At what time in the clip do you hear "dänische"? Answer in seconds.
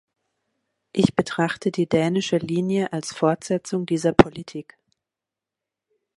1.87-2.37